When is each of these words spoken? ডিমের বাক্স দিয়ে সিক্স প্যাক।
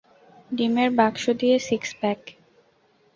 ডিমের 0.51 0.89
বাক্স 0.99 1.23
দিয়ে 1.39 1.57
সিক্স 1.67 1.89
প্যাক। 1.99 2.21